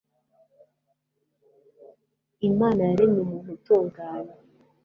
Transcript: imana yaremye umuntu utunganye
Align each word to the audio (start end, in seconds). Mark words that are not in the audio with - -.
imana 2.49 2.81
yaremye 2.89 3.19
umuntu 3.23 3.49
utunganye 3.57 4.33